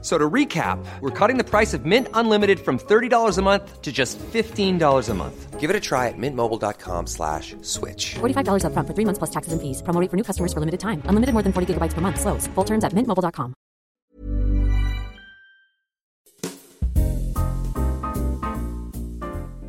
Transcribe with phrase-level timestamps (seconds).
[0.00, 3.90] So to recap, we're cutting the price of Mint Unlimited from $30 a month to
[3.90, 5.58] just $15 a month.
[5.58, 8.14] Give it a try at mintmobile.com slash switch.
[8.20, 9.82] $45 upfront for three months plus taxes and fees.
[9.82, 11.02] Promo rate for new customers for limited time.
[11.06, 12.20] Unlimited more than 40 gigabytes per month.
[12.20, 12.46] Slows.
[12.54, 13.54] Full terms at mintmobile.com.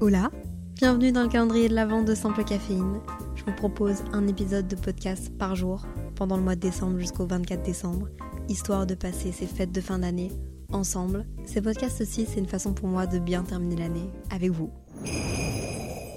[0.01, 0.31] Hola,
[0.75, 3.01] bienvenue dans le calendrier de la vente de Simple Caféine.
[3.35, 5.85] Je vous propose un épisode de podcast par jour
[6.15, 8.07] pendant le mois de décembre jusqu'au 24 décembre,
[8.49, 10.31] histoire de passer ces fêtes de fin d'année
[10.71, 11.25] ensemble.
[11.45, 14.71] Ces podcasts aussi, c'est une façon pour moi de bien terminer l'année avec vous.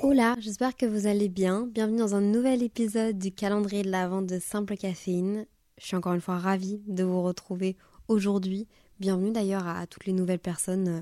[0.03, 1.67] Hola, j'espère que vous allez bien.
[1.67, 5.47] Bienvenue dans un nouvel épisode du calendrier de la vente de Simple Caféine.
[5.79, 7.77] Je suis encore une fois ravie de vous retrouver
[8.09, 8.67] aujourd'hui.
[8.99, 11.01] Bienvenue d'ailleurs à toutes les nouvelles personnes euh,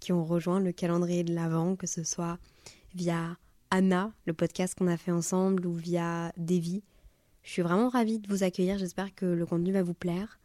[0.00, 2.38] qui ont rejoint le calendrier de l'Avent, que ce soit
[2.94, 3.36] via
[3.70, 6.82] Anna, le podcast qu'on a fait ensemble, ou via Davy.
[7.42, 10.38] Je suis vraiment ravie de vous accueillir, j'espère que le contenu va vous plaire.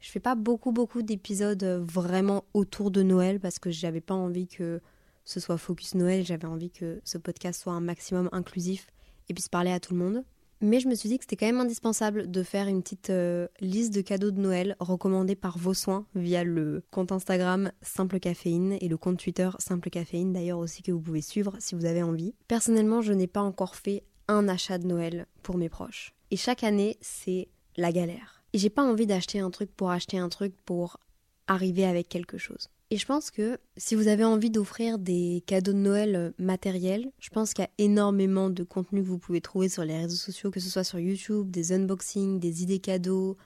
[0.00, 4.14] Je fais pas beaucoup beaucoup d'épisodes euh, vraiment autour de Noël parce que j'avais pas
[4.14, 4.80] envie que
[5.24, 8.86] ce soit focus Noël, j'avais envie que ce podcast soit un maximum inclusif
[9.28, 10.24] et puisse parler à tout le monde.
[10.62, 13.48] Mais je me suis dit que c'était quand même indispensable de faire une petite euh,
[13.60, 18.76] liste de cadeaux de Noël recommandés par vos soins via le compte Instagram Simple Caféine
[18.78, 22.02] et le compte Twitter Simple Caféine d'ailleurs aussi que vous pouvez suivre si vous avez
[22.02, 22.34] envie.
[22.46, 26.14] Personnellement, je n'ai pas encore fait un achat de Noël pour mes proches.
[26.30, 28.39] Et chaque année, c'est la galère.
[28.52, 30.98] Et j'ai pas envie d'acheter un truc pour acheter un truc pour
[31.46, 32.68] arriver avec quelque chose.
[32.92, 37.12] Et je pense que si vous avez envie d'offrir des cadeaux de Noël euh, matériels,
[37.20, 40.16] je pense qu'il y a énormément de contenu que vous pouvez trouver sur les réseaux
[40.16, 43.36] sociaux, que ce soit sur YouTube, des unboxings, des idées cadeaux,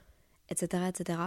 [0.49, 0.85] etc.
[0.89, 1.19] etc.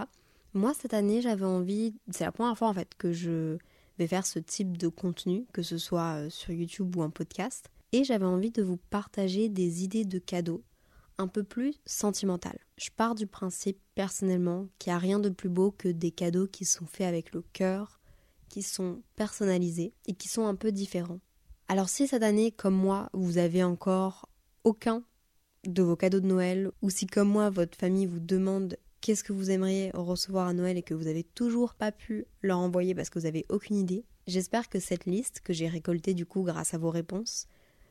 [0.52, 3.56] Moi, cette année, j'avais envie, c'est la première fois en fait que je
[4.00, 7.70] vais faire ce type de contenu, que ce soit euh, sur YouTube ou un podcast,
[7.92, 10.62] et j'avais envie de vous partager des idées de cadeaux
[11.18, 12.58] un peu plus sentimentales.
[12.76, 16.46] Je pars du principe personnellement qu'il n'y a rien de plus beau que des cadeaux
[16.46, 18.00] qui sont faits avec le cœur,
[18.48, 21.20] qui sont personnalisés et qui sont un peu différents.
[21.68, 24.28] Alors si cette année, comme moi, vous avez encore
[24.64, 25.04] aucun
[25.66, 29.32] de vos cadeaux de Noël, ou si comme moi, votre famille vous demande qu'est-ce que
[29.32, 33.10] vous aimeriez recevoir à Noël et que vous n'avez toujours pas pu leur envoyer parce
[33.10, 36.74] que vous n'avez aucune idée, j'espère que cette liste que j'ai récoltée du coup grâce
[36.74, 37.46] à vos réponses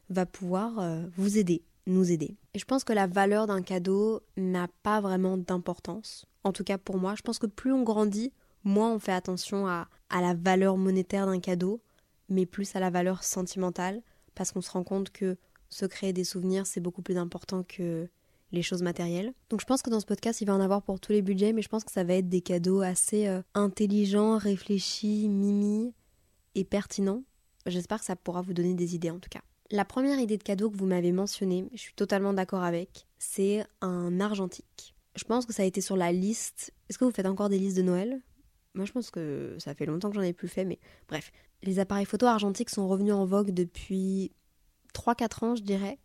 [0.10, 2.38] va pouvoir euh, vous aider, nous aider.
[2.54, 6.26] Et je pense que la valeur d'un cadeau n'a pas vraiment d'importance.
[6.44, 8.32] En tout cas pour moi, je pense que plus on grandit,
[8.64, 11.82] moins on fait attention à, la valeur monétaire d'un cadeau,
[12.30, 14.02] mais plus à la valeur sentimentale,
[14.36, 15.38] parce qu'on se rend compte que
[15.70, 18.08] se créer des souvenirs, c'est beaucoup plus important que
[18.52, 19.34] les choses matérielles.
[19.50, 21.52] Donc je pense que dans ce podcast, il va en avoir pour tous les budgets,
[21.52, 25.94] mais je pense que ça va être des cadeaux assez euh, intelligents, réfléchis, mimi
[26.56, 27.24] et pertinents.
[27.66, 29.42] J'espère que ça pourra vous donner des idées en tout cas.
[29.70, 33.66] La première idée de cadeau que vous m'avez mentionnée, je suis totalement d'accord avec, c'est
[33.82, 34.96] un argentique.
[35.16, 36.74] Je pense que ça a été sur la liste.
[36.90, 38.22] Est-ce que vous faites encore des listes de Noël?
[38.76, 40.80] Moi, je pense que ça fait longtemps que j'en ai plus fait, mais
[41.10, 41.32] bref.
[41.64, 44.32] Les appareils photo argentiques sont revenus en vogue depuis
[44.94, 45.98] 3-4 ans, je dirais.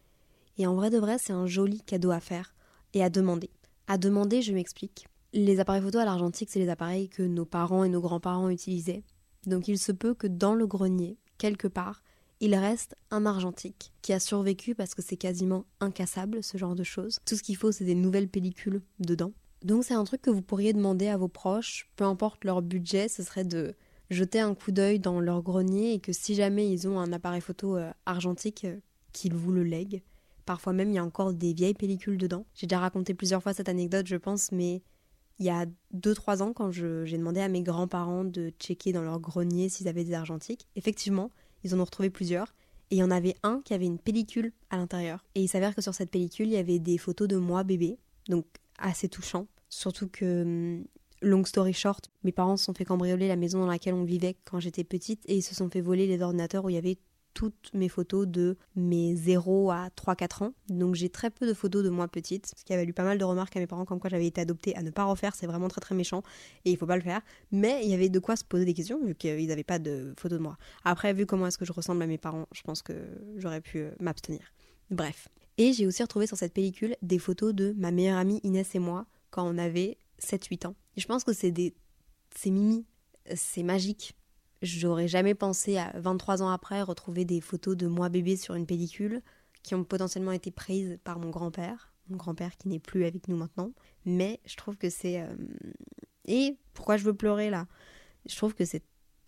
[0.59, 2.55] Et en vrai de vrai, c'est un joli cadeau à faire
[2.95, 3.51] et à demander.
[3.87, 5.07] À demander, je m'explique.
[5.35, 9.05] Les appareils photo à l'argentique, c'est les appareils que nos parents et nos grands-parents utilisaient.
[9.47, 12.03] Donc il se peut que dans le grenier, quelque part,
[12.43, 16.83] il reste un argentique qui a survécu parce que c'est quasiment incassable, ce genre de
[16.83, 17.21] choses.
[17.25, 19.33] Tout ce qu'il faut, c'est des nouvelles pellicules dedans.
[19.65, 23.09] Donc c'est un truc que vous pourriez demander à vos proches, peu importe leur budget,
[23.09, 23.77] ce serait de
[24.11, 27.41] jeter un coup d'œil dans leur grenier et que si jamais ils ont un appareil
[27.41, 28.81] photo euh, argentique, euh,
[29.13, 30.03] qu'ils vous le lèguent.
[30.45, 32.45] Parfois même, il y a encore des vieilles pellicules dedans.
[32.55, 34.83] J'ai déjà raconté plusieurs fois cette anecdote, je pense, mais
[35.39, 39.21] il y a 2-3 ans, quand j'ai demandé à mes grands-parents de checker dans leur
[39.21, 41.31] grenier s'ils avaient des argentiques, effectivement,
[41.65, 42.55] ils en ont retrouvé plusieurs.
[42.91, 45.25] Et il y en avait un qui avait une pellicule à l'intérieur.
[45.35, 47.99] Et il s'avère que sur cette pellicule, il y avait des photos de moi bébé.
[48.29, 48.47] Donc
[48.79, 49.47] assez touchant.
[49.69, 50.85] Surtout que, hum,
[51.23, 54.37] long story short, mes parents se sont fait cambrioler la maison dans laquelle on vivait
[54.45, 56.99] quand j'étais petite et ils se sont fait voler les ordinateurs où il y avait
[57.35, 60.53] toutes mes photos de mes 0 à 3-4 ans.
[60.69, 63.19] Donc j'ai très peu de photos de moi petite, ce qui avait eu pas mal
[63.19, 65.47] de remarques à mes parents comme quoi j'avais été adoptée à ne pas refaire, c'est
[65.47, 66.23] vraiment très très méchant
[66.65, 67.21] et il faut pas le faire.
[67.51, 70.15] Mais il y avait de quoi se poser des questions vu qu'ils n'avaient pas de
[70.19, 70.57] photos de moi.
[70.85, 72.95] Après, vu comment est-ce que je ressemble à mes parents, je pense que
[73.37, 74.41] j'aurais pu euh, m'abstenir.
[74.91, 75.29] Bref.
[75.59, 78.79] Et j'ai aussi retrouvé sur cette pellicule des photos de ma meilleure amie Inès et
[78.79, 80.75] moi quand on avait 7-8 ans.
[80.97, 81.75] Et je pense que c'est des.
[82.35, 82.87] C'est mimi,
[83.35, 84.15] c'est magique.
[84.63, 88.67] J'aurais jamais pensé à 23 ans après retrouver des photos de moi bébé sur une
[88.67, 89.21] pellicule
[89.63, 93.37] qui ont potentiellement été prises par mon grand-père, mon grand-père qui n'est plus avec nous
[93.37, 93.73] maintenant.
[94.05, 95.21] Mais je trouve que c'est.
[95.21, 95.35] Euh,
[96.27, 97.67] Et pourquoi je veux pleurer là?
[98.29, 98.85] Je trouve que c'est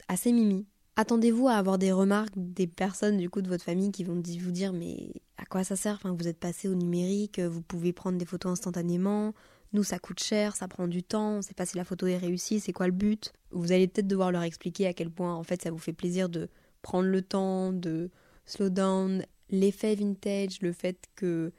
[0.08, 0.66] assez mimi.
[0.96, 4.50] Attendez-vous à avoir des remarques des personnes du coup de votre famille qui vont vous
[4.52, 5.98] dire mais à quoi ça sert?
[6.04, 9.34] Vous êtes passé au numérique, vous pouvez prendre des photos instantanément,
[9.74, 12.16] nous ça coûte cher, ça prend du temps, on sait pas si la photo est
[12.16, 15.42] réussie, c'est quoi le but Vous allez peut-être devoir leur expliquer à quel point en
[15.42, 16.48] fait ça vous fait plaisir de
[16.80, 18.10] prendre le temps, de
[18.46, 21.52] slow down, l'effet vintage, le fait que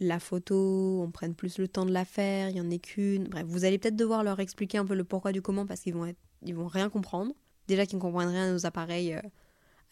[0.00, 3.28] la photo, on prenne plus le temps de la faire, il y en ait qu'une.
[3.28, 5.94] Bref, vous allez peut-être devoir leur expliquer un peu le pourquoi du comment parce qu'ils
[5.94, 6.12] vont
[6.42, 7.32] vont rien comprendre.
[7.68, 9.22] Déjà qu'ils ne comprennent rien à nos appareils euh,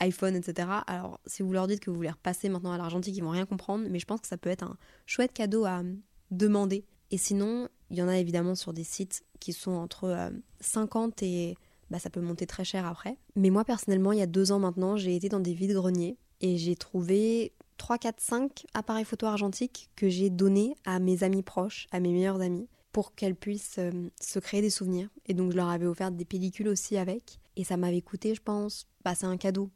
[0.01, 0.69] iPhone, etc.
[0.87, 3.47] Alors, si vous leur dites que vous voulez repasser maintenant à l'argentique, ils vont rien
[3.47, 4.77] comprendre, mais je pense que ça peut être un
[5.07, 5.95] chouette cadeau à euh,
[6.31, 6.85] demander.
[7.13, 11.27] Et sinon, il y en a évidemment sur des sites qui sont entre 50 euh,
[11.27, 11.57] et
[11.91, 13.19] bah, ça peut monter très cher après.
[13.37, 16.17] Mais moi personnellement, il y a deux ans maintenant, j'ai été dans des vides greniers
[16.41, 21.43] et j'ai trouvé 3, 4, 5 appareils photo argentiques que j'ai donnés à mes amis
[21.43, 23.79] proches, à mes meilleurs amis, pour qu'elles puissent
[24.21, 25.11] se créer des souvenirs.
[25.27, 27.41] Et donc je leur avais offert des pellicules aussi avec.
[27.57, 29.71] Et ça m'avait coûté, je pense, bah c'est un cadeau,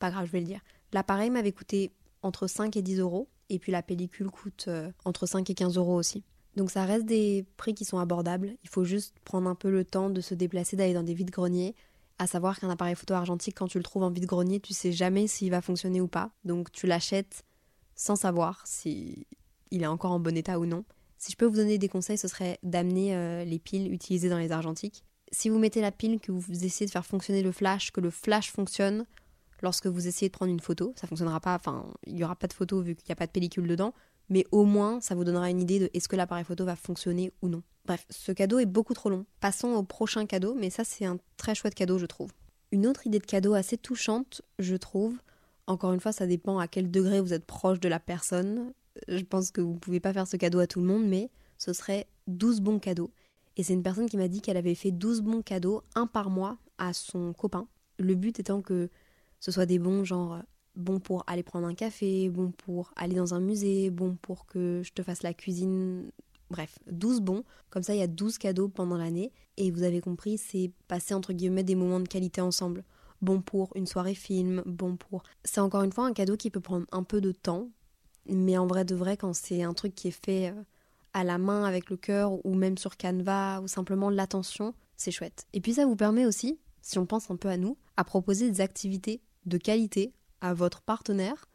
[0.00, 0.60] pas grave, je vais le dire.
[0.92, 1.92] L'appareil m'avait coûté
[2.22, 5.76] entre 5 et 10 euros, et puis la pellicule coûte euh, entre 5 et 15
[5.76, 6.24] euros aussi.
[6.60, 9.82] Donc ça reste des prix qui sont abordables, il faut juste prendre un peu le
[9.82, 11.74] temps de se déplacer, d'aller dans des vides-greniers,
[12.18, 15.26] à savoir qu'un appareil photo argentique, quand tu le trouves en vide-grenier, tu sais jamais
[15.26, 17.46] s'il va fonctionner ou pas, donc tu l'achètes
[17.94, 19.26] sans savoir si
[19.70, 20.84] il est encore en bon état ou non.
[21.16, 24.36] Si je peux vous donner des conseils, ce serait d'amener euh, les piles utilisées dans
[24.36, 25.02] les argentiques.
[25.32, 28.10] Si vous mettez la pile, que vous essayez de faire fonctionner le flash, que le
[28.10, 29.06] flash fonctionne
[29.62, 32.48] lorsque vous essayez de prendre une photo, ça fonctionnera pas, enfin, il n'y aura pas
[32.48, 33.94] de photo vu qu'il n'y a pas de pellicule dedans,
[34.30, 37.32] mais au moins ça vous donnera une idée de est-ce que l'appareil photo va fonctionner
[37.42, 37.62] ou non.
[37.84, 39.26] Bref, ce cadeau est beaucoup trop long.
[39.40, 42.30] Passons au prochain cadeau, mais ça c'est un très chouette cadeau, je trouve.
[42.72, 45.16] Une autre idée de cadeau assez touchante, je trouve.
[45.66, 48.72] Encore une fois, ça dépend à quel degré vous êtes proche de la personne.
[49.08, 51.30] Je pense que vous ne pouvez pas faire ce cadeau à tout le monde, mais
[51.58, 53.10] ce serait 12 bons cadeaux.
[53.56, 56.30] Et c'est une personne qui m'a dit qu'elle avait fait 12 bons cadeaux, un par
[56.30, 57.66] mois, à son copain.
[57.98, 58.88] Le but étant que
[59.40, 60.40] ce soit des bons, genre
[60.80, 64.82] bons pour aller prendre un café, bons pour aller dans un musée, bons pour que
[64.84, 66.10] je te fasse la cuisine.
[66.50, 67.44] Bref, 12 bons.
[67.70, 69.32] Comme ça, il y a 12 cadeaux pendant l'année.
[69.56, 72.84] Et vous avez compris, c'est passer entre guillemets des moments de qualité ensemble.
[73.22, 75.22] Bon pour une soirée film, bon pour.
[75.44, 77.68] C'est encore une fois un cadeau qui peut prendre un peu de temps.
[78.26, 80.62] Mais en vrai de vrai, quand c'est un truc qui est fait euh,
[81.12, 85.46] à la main avec le cœur ou même sur Canva ou simplement l'attention, c'est chouette.
[85.52, 88.50] Et puis ça vous permet aussi, si on pense un peu à nous, à proposer
[88.50, 91.48] des activités de qualité à votre partenaire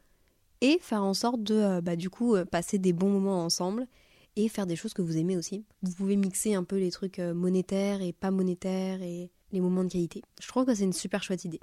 [0.61, 3.87] et faire en sorte de euh, bah, du coup euh, passer des bons moments ensemble
[4.35, 5.63] et faire des choses que vous aimez aussi.
[5.81, 9.83] Vous pouvez mixer un peu les trucs euh, monétaires et pas monétaires et les moments
[9.83, 10.21] de qualité.
[10.41, 11.59] Je trouve que c'est une super chouette idée.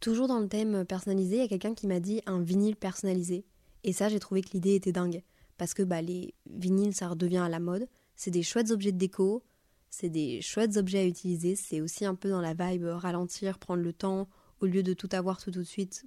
[0.00, 3.44] Toujours dans le thème personnalisé, il y a quelqu'un qui m'a dit un vinyle personnalisé.
[3.84, 5.22] Et ça, j'ai trouvé que l'idée était dingue
[5.56, 7.88] parce que bah, les vinyles, ça redevient à la mode.
[8.14, 9.42] C'est des chouettes objets de déco,
[9.90, 13.82] c'est des chouettes objets à utiliser, c'est aussi un peu dans la vibe ralentir, prendre
[13.82, 14.28] le temps,
[14.60, 16.04] au lieu de tout avoir tout, tout de suite,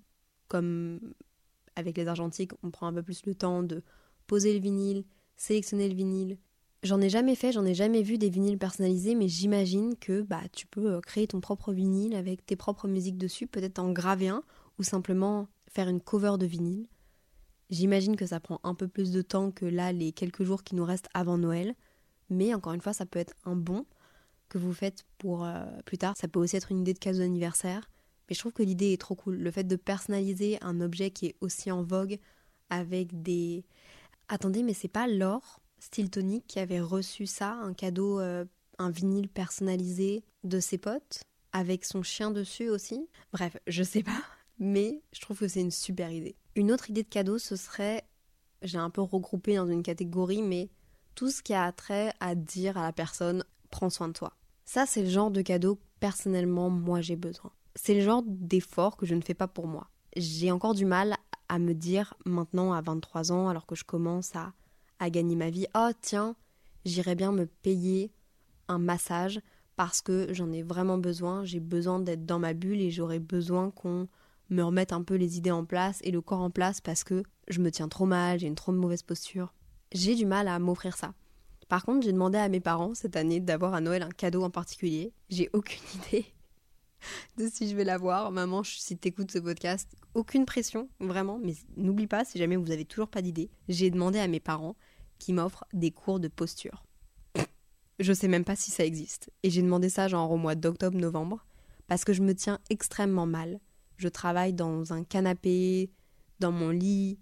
[0.49, 0.99] comme
[1.77, 3.81] avec les argentiques, on prend un peu plus le temps de
[4.27, 5.05] poser le vinyle,
[5.37, 6.37] sélectionner le vinyle.
[6.83, 10.41] J'en ai jamais fait, j'en ai jamais vu des vinyles personnalisés, mais j'imagine que bah,
[10.53, 14.29] tu peux euh, créer ton propre vinyle avec tes propres musiques dessus, peut-être en graver
[14.29, 14.43] un,
[14.77, 16.87] ou simplement faire une cover de vinyle.
[17.69, 20.75] J'imagine que ça prend un peu plus de temps que là les quelques jours qui
[20.75, 21.75] nous restent avant Noël,
[22.29, 23.85] mais encore une fois, ça peut être un bon
[24.47, 26.15] que vous faites pour euh, plus tard.
[26.17, 27.89] Ça peut aussi être une idée de cadeau d'anniversaire,
[28.29, 29.37] mais je trouve que l'idée est trop cool.
[29.37, 32.19] Le fait de personnaliser un objet qui est aussi en vogue
[32.69, 33.65] avec des.
[34.27, 38.45] Attendez, mais c'est pas Laure Stiltonic qui avait reçu ça, un cadeau, euh,
[38.77, 41.21] un vinyle personnalisé de ses potes
[41.51, 43.07] avec son chien dessus aussi?
[43.33, 44.21] Bref, je sais pas,
[44.59, 46.35] mais je trouve que c'est une super idée.
[46.55, 48.03] Une autre idée de cadeau, ce serait,
[48.61, 50.69] j'ai un peu regroupé dans une catégorie, mais
[51.15, 54.33] tout ce qui a trait à dire à la personne prends soin de toi.
[54.65, 57.51] Ça, c'est le genre de cadeau personnellement moi j'ai besoin.
[57.81, 59.89] C'est le genre d'effort que je ne fais pas pour moi.
[60.17, 61.15] J'ai encore du mal
[61.47, 65.65] à me dire maintenant à 23 ans, alors que je commence à, gagner ma vie,
[65.73, 66.35] oh tiens,
[66.83, 68.11] j'irais bien me payer
[68.67, 69.39] un massage
[69.77, 73.71] parce que j'en ai vraiment besoin, j'ai besoin d'être dans ma bulle et j'aurais besoin
[73.71, 74.09] qu'on
[74.49, 77.23] me remettre un peu les idées en place et le corps en place parce que
[77.47, 79.53] je me tiens trop mal, j'ai une trop mauvaise posture.
[79.93, 81.13] J'ai du mal à m'offrir ça.
[81.69, 84.49] Par contre, j'ai demandé à mes parents cette année d'avoir à Noël un cadeau en
[84.49, 85.13] particulier.
[85.29, 86.33] J'ai aucune idée
[87.37, 88.31] de si je vais l'avoir.
[88.31, 91.39] Maman, si t'écoutes ce podcast, aucune pression, vraiment.
[91.43, 94.75] Mais n'oublie pas, si jamais vous avez toujours pas d'idée, j'ai demandé à mes parents
[95.17, 96.83] qui m'offrent des cours de posture.
[97.99, 99.29] Je sais même pas si ça existe.
[99.43, 101.45] Et j'ai demandé ça genre au mois d'octobre-novembre
[101.87, 103.59] parce que je me tiens extrêmement mal
[103.99, 105.91] je travaille dans un canapé,
[106.39, 107.19] dans mon lit,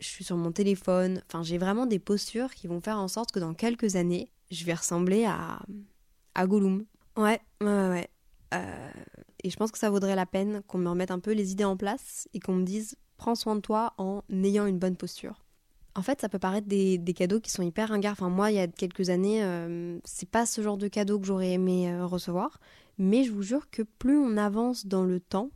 [0.00, 1.22] je suis sur mon téléphone.
[1.28, 4.64] Enfin, j'ai vraiment des postures qui vont faire en sorte que dans quelques années, je
[4.64, 5.62] vais ressembler à,
[6.34, 6.84] à Gollum.
[7.16, 8.10] Ouais, ouais, ouais.
[8.52, 8.90] Euh,
[9.42, 11.64] et je pense que ça vaudrait la peine qu'on me remette un peu les idées
[11.64, 15.42] en place et qu'on me dise prends soin de toi en ayant une bonne posture.
[15.94, 18.12] En fait, ça peut paraître des, des cadeaux qui sont hyper ringards.
[18.12, 21.26] Enfin, moi, il y a quelques années, euh, c'est pas ce genre de cadeau que
[21.26, 22.60] j'aurais aimé euh, recevoir.
[22.98, 25.50] Mais je vous jure que plus on avance dans le temps,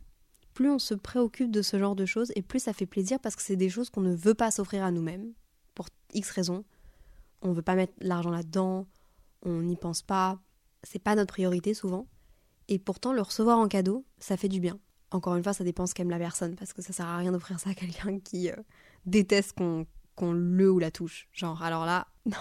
[0.53, 3.35] plus on se préoccupe de ce genre de choses et plus ça fait plaisir parce
[3.35, 5.33] que c'est des choses qu'on ne veut pas s'offrir à nous-mêmes
[5.75, 6.63] pour X raisons.
[7.41, 8.87] On veut pas mettre l'argent là-dedans,
[9.43, 10.39] on n'y pense pas,
[10.81, 12.07] c'est pas notre priorité souvent.
[12.69, 14.79] Et pourtant, le recevoir en cadeau, ça fait du bien.
[15.11, 17.31] Encore une fois, ça dépend ce qu'aime la personne parce que ça sert à rien
[17.31, 18.55] d'offrir ça à quelqu'un qui euh,
[19.05, 19.85] déteste qu'on
[20.17, 21.29] qu'on le ou la touche.
[21.31, 22.37] Genre, alors là, non.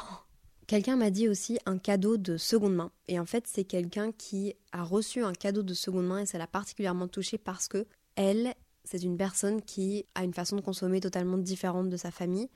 [0.67, 2.91] Quelqu'un m'a dit aussi un cadeau de seconde main.
[3.07, 6.39] Et en fait, c'est quelqu'un qui a reçu un cadeau de seconde main et ça
[6.39, 8.53] l'a particulièrement touché parce que elle,
[8.83, 12.49] c'est une personne qui a une façon de consommer totalement différente de sa famille.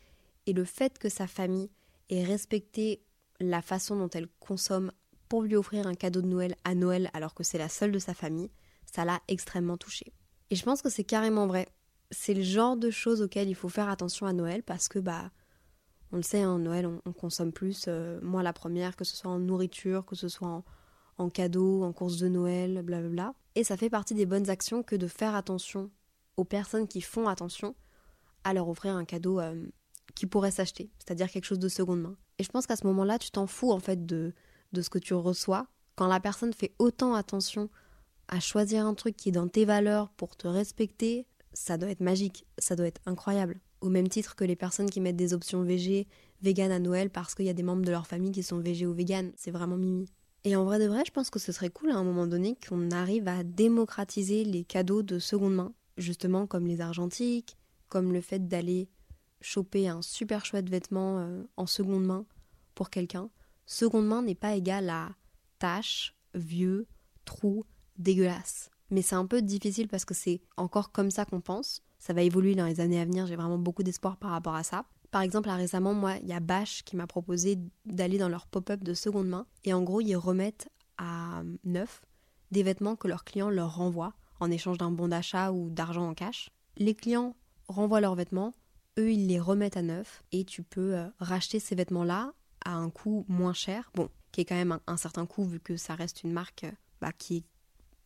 [0.47, 1.71] Et le fait que sa famille
[2.09, 3.05] ait respecté
[3.39, 4.91] la façon dont elle consomme
[5.31, 8.01] pour lui offrir un cadeau de Noël à Noël alors que c'est la seule de
[8.01, 8.51] sa famille,
[8.85, 10.13] ça l'a extrêmement touchée.
[10.51, 11.69] Et je pense que c'est carrément vrai.
[12.11, 15.31] C'est le genre de choses auxquelles il faut faire attention à Noël parce que, bah,
[16.11, 17.85] on le sait, en hein, Noël, on, consomme plus.
[17.87, 20.65] Euh, moi, la première, que ce soit en nourriture, que ce soit en,
[21.17, 23.33] en cadeaux, en courses de Noël, blablabla.
[23.55, 25.93] Et ça fait partie des bonnes actions que de faire attention
[26.37, 27.77] aux personnes qui font attention
[28.43, 29.65] à leur offrir un cadeau euh,
[30.17, 32.17] qui pourrait s'acheter, c'est-à-dire quelque chose de seconde main.
[32.39, 34.35] Et je pense qu'à ce moment-là, tu t'en fous en fait de,
[34.73, 35.67] de ce que tu reçois.
[35.97, 37.69] Quand la personne fait autant attention
[38.29, 42.01] à choisir un truc qui est dans tes valeurs pour te respecter, ça doit être
[42.01, 43.61] magique, ça doit être incroyable.
[43.81, 46.07] Au même titre que les personnes qui mettent des options végé,
[46.43, 48.87] vegan à Noël parce qu'il y a des membres de leur famille qui sont végé
[48.87, 50.07] ou vegan, c'est vraiment mimi.
[50.45, 52.57] Et en vrai de vrai, je pense que ce serait cool à un moment donné
[52.67, 57.57] qu'on arrive à démocratiser les cadeaux de seconde main, justement comme les argentiques,
[57.89, 58.89] comme le fait d'aller
[59.43, 62.25] choper un super chouette vêtement euh, en seconde main
[62.75, 63.29] pour quelqu'un.
[63.73, 65.11] Seconde main n'est pas égal à
[65.61, 66.89] tâche, vieux,
[67.25, 67.65] trou,
[67.99, 68.69] dégueulasse.
[68.91, 71.81] Mais c'est un peu difficile parce que c'est encore comme ça qu'on pense.
[72.01, 74.65] Ça va évoluer dans les années à venir, j'ai vraiment beaucoup d'espoir par rapport à
[74.65, 74.87] ça.
[75.13, 78.83] Par exemple, récemment, moi, il y a Bash qui m'a proposé d'aller dans leur pop-up
[78.83, 79.47] de seconde main.
[79.63, 82.03] Et en gros, ils remettent à neuf
[82.51, 86.15] des vêtements que leurs clients leur renvoient en échange d'un bon d'achat ou d'argent en
[86.15, 86.51] cash.
[86.77, 87.37] Les clients
[87.69, 88.53] renvoient leurs vêtements,
[88.99, 92.33] eux, ils les remettent à neuf et tu peux euh, racheter ces vêtements-là
[92.65, 93.91] à un coût moins cher.
[93.95, 96.73] Bon, qui est quand même un, certain coût vu que ça reste une marque euh,
[97.01, 97.45] bah, qui est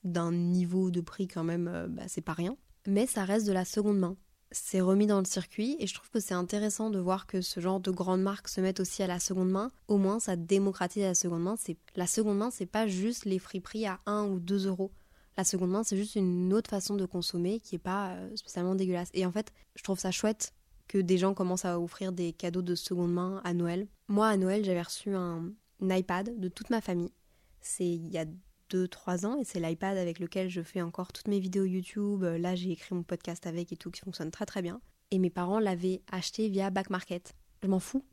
[0.04, 2.56] d'un niveau de prix quand même, euh, bah, c'est pas rien.
[2.86, 4.16] Mais ça reste de la seconde main
[4.54, 7.60] c'est remis dans le circuit et je trouve que c'est intéressant de voir que ce
[7.60, 9.70] genre de grandes marques se mettent aussi à la seconde main.
[9.88, 11.56] Au moins, ça démocratise la seconde main.
[11.58, 14.92] C'est la seconde main, c'est pas juste les friperies à 1 ou 2 euros.
[15.36, 18.76] La seconde main, c'est juste une autre façon de consommer qui est pas euh, spécialement
[18.76, 19.10] dégueulasse.
[19.12, 20.52] Et en fait, je trouve ça chouette
[20.88, 23.88] que des gens commencent à offrir des cadeaux de seconde main à Noël.
[24.08, 27.12] Moi, à Noël, j'avais reçu un, iPad de toute ma famille.
[27.60, 28.26] C'est il y a
[28.70, 32.22] 2-3 ans et c'est l'iPad avec lequel je fais encore toutes mes vidéos YouTube.
[32.22, 34.80] Là, j'ai écrit mon podcast avec et tout qui fonctionne très très bien.
[35.10, 37.34] Et mes parents l'avaient acheté via Back Market.
[37.62, 38.04] Je m'en fous.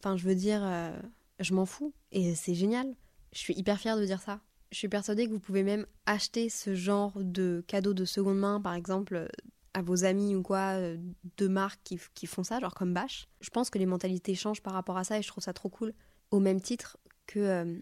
[0.00, 0.98] Enfin, je veux dire, euh,
[1.40, 1.92] je m'en fous.
[2.12, 2.94] Et c'est génial.
[3.32, 4.40] Je suis hyper fière de dire ça.
[4.72, 8.60] Je suis persuadée que vous pouvez même acheter ce genre de cadeaux de seconde main,
[8.60, 9.28] par exemple,
[9.76, 10.96] à vos amis ou quoi, euh,
[11.36, 13.28] de marques qui, qui font ça, genre comme Bash?
[13.42, 15.68] Je pense que les mentalités changent par rapport à ça et je trouve ça trop
[15.68, 15.92] cool.
[16.30, 17.78] Au même titre que euh,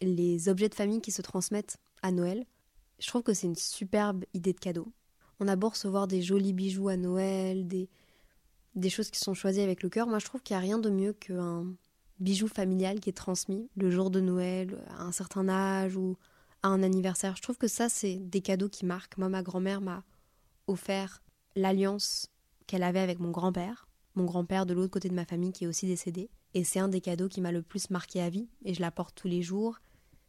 [0.00, 2.44] les objets de famille qui se transmettent à Noël.
[3.00, 4.86] Je trouve que c'est une superbe idée de cadeau.
[5.40, 7.88] On a beau recevoir des jolis bijoux à Noël, des,
[8.76, 10.06] des choses qui sont choisies avec le cœur.
[10.06, 11.66] Moi, je trouve qu'il n'y a rien de mieux qu'un
[12.20, 16.16] bijou familial qui est transmis le jour de Noël, à un certain âge ou
[16.62, 17.34] à un anniversaire.
[17.34, 19.18] Je trouve que ça, c'est des cadeaux qui marquent.
[19.18, 20.04] Moi, ma grand-mère m'a
[20.68, 21.20] offert
[21.56, 22.28] l'alliance
[22.66, 25.68] qu'elle avait avec mon grand-père, mon grand-père de l'autre côté de ma famille qui est
[25.68, 26.30] aussi décédé.
[26.54, 28.90] Et c'est un des cadeaux qui m'a le plus marqué à vie, et je la
[28.90, 29.78] porte tous les jours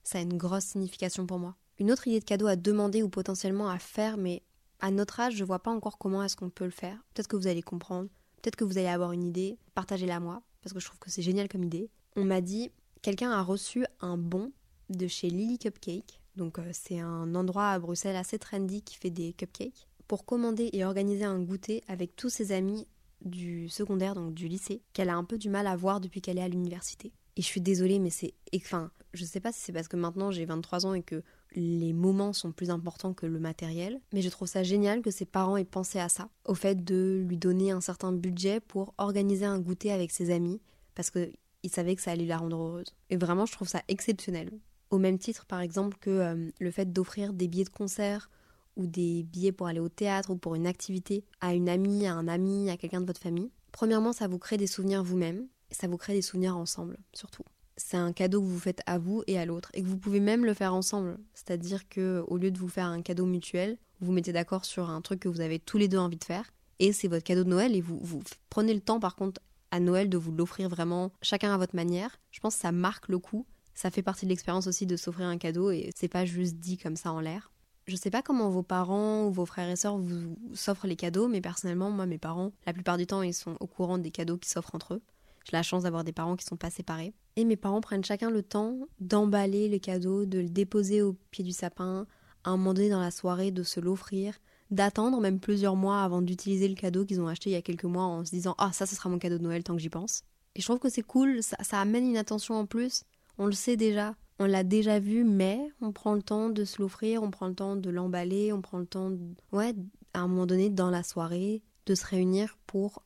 [0.03, 1.55] ça a une grosse signification pour moi.
[1.79, 4.43] Une autre idée de cadeau à demander ou potentiellement à faire, mais
[4.79, 6.97] à notre âge, je vois pas encore comment est-ce qu'on peut le faire.
[7.13, 8.09] Peut-être que vous allez comprendre,
[8.41, 11.21] peut-être que vous allez avoir une idée, partagez-la moi, parce que je trouve que c'est
[11.21, 11.89] génial comme idée.
[12.15, 14.51] On m'a dit, quelqu'un a reçu un bon
[14.89, 19.09] de chez Lily Cupcake, donc euh, c'est un endroit à Bruxelles assez trendy qui fait
[19.09, 22.85] des cupcakes, pour commander et organiser un goûter avec tous ses amis
[23.25, 26.37] du secondaire, donc du lycée, qu'elle a un peu du mal à voir depuis qu'elle
[26.37, 27.11] est à l'université.
[27.35, 28.35] Et je suis désolée, mais c'est.
[28.55, 31.23] Enfin, je sais pas si c'est parce que maintenant j'ai 23 ans et que
[31.55, 35.25] les moments sont plus importants que le matériel, mais je trouve ça génial que ses
[35.25, 39.45] parents aient pensé à ça, au fait de lui donner un certain budget pour organiser
[39.45, 40.61] un goûter avec ses amis,
[40.93, 42.93] parce qu'ils savaient que ça allait la rendre heureuse.
[43.09, 44.51] Et vraiment, je trouve ça exceptionnel.
[44.91, 48.29] Au même titre, par exemple, que euh, le fait d'offrir des billets de concert
[48.75, 52.13] ou des billets pour aller au théâtre ou pour une activité à une amie, à
[52.13, 53.51] un ami, à quelqu'un de votre famille.
[53.71, 57.43] Premièrement, ça vous crée des souvenirs vous-même, ça vous crée des souvenirs ensemble, surtout.
[57.75, 60.19] c'est un cadeau que vous faites à vous et à l'autre et que vous pouvez
[60.19, 61.17] même le faire ensemble.
[61.33, 64.89] C'est-à-dire que au lieu de vous faire un cadeau mutuel, vous vous mettez d'accord sur
[64.89, 67.43] un truc que vous avez tous les deux envie de faire et c'est votre cadeau
[67.43, 70.69] de Noël et vous, vous prenez le temps par contre à Noël de vous l'offrir
[70.69, 72.19] vraiment chacun à votre manière.
[72.31, 73.45] Je pense que ça marque le coup.
[73.73, 76.77] Ça fait partie de l'expérience aussi de s'offrir un cadeau et c'est pas juste dit
[76.77, 77.51] comme ça en l'air.
[77.85, 81.27] Je sais pas comment vos parents ou vos frères et sœurs vous s'offrent les cadeaux,
[81.27, 84.37] mais personnellement, moi, mes parents, la plupart du temps, ils sont au courant des cadeaux
[84.37, 85.01] qui s'offrent entre eux.
[85.43, 87.13] J'ai la chance d'avoir des parents qui sont pas séparés.
[87.35, 91.43] Et mes parents prennent chacun le temps d'emballer le cadeau, de le déposer au pied
[91.43, 92.07] du sapin,
[92.45, 94.35] à un moment donné dans la soirée, de se l'offrir,
[94.71, 97.83] d'attendre même plusieurs mois avant d'utiliser le cadeau qu'ils ont acheté il y a quelques
[97.83, 99.89] mois en se disant Ah, ça, ce sera mon cadeau de Noël tant que j'y
[99.89, 100.23] pense.
[100.55, 103.03] Et je trouve que c'est cool, ça, ça amène une attention en plus.
[103.37, 106.81] On le sait déjà, on l'a déjà vu, mais on prend le temps de se
[106.81, 109.11] l'offrir, on prend le temps de l'emballer, on prend le temps,
[109.51, 109.73] ouais,
[110.13, 113.03] à un moment donné, dans la soirée, de se réunir pour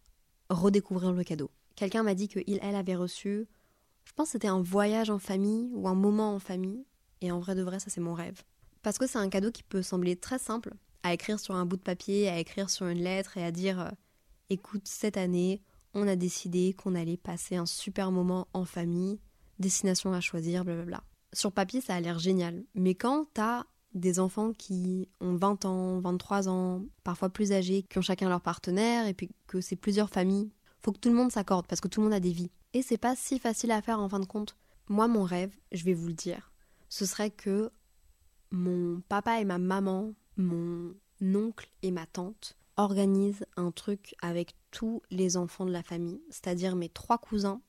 [0.50, 1.52] redécouvrir le cadeau.
[1.76, 3.48] Quelqu'un m'a dit qu'il, elle avait reçu,
[4.08, 6.86] je pense que c'était un voyage en famille ou un moment en famille.
[7.22, 8.42] Et en vrai de vrai, ça c'est mon rêve.
[8.82, 11.76] Parce que c'est un cadeau qui peut sembler très simple à écrire sur un bout
[11.76, 13.90] de papier, à écrire sur une lettre et à dire euh,
[14.50, 15.62] écoute, cette année,
[15.94, 19.20] on a décidé qu'on allait passer un super moment en famille,
[19.60, 21.04] destination à choisir, blablabla.
[21.38, 22.64] Sur papier, ça a l'air génial.
[22.74, 23.64] Mais quand t'as
[23.94, 28.42] des enfants qui ont 20 ans, 23 ans, parfois plus âgés, qui ont chacun leur
[28.42, 31.88] partenaire, et puis que c'est plusieurs familles faut que tout le monde s'accorde parce que
[31.88, 32.52] tout le monde a des vies.
[32.74, 34.56] Et c'est pas si facile à faire en fin de compte.
[34.88, 36.54] Moi, mon rêve, je vais vous le dire,
[36.88, 37.72] ce serait que
[38.52, 45.02] mon papa et ma maman, mon oncle et ma tante organisent un truc avec tous
[45.10, 47.62] les enfants de la famille, c'est-à-dire mes trois cousins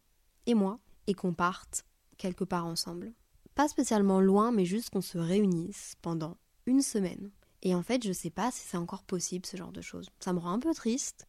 [0.46, 1.84] et moi, et qu'on parte
[2.18, 3.12] quelque part ensemble.
[3.58, 6.36] Pas spécialement loin, mais juste qu'on se réunisse pendant
[6.66, 7.32] une semaine.
[7.62, 10.10] Et en fait, je sais pas si c'est encore possible ce genre de choses.
[10.20, 11.26] Ça me rend un peu triste,